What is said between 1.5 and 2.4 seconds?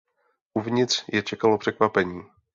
překvapení.